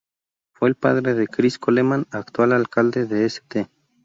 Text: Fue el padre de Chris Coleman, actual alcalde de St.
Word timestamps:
Fue 0.53 0.67
el 0.67 0.73
padre 0.73 1.13
de 1.13 1.27
Chris 1.27 1.59
Coleman, 1.59 2.07
actual 2.09 2.53
alcalde 2.53 3.05
de 3.05 3.25
St. 3.27 3.69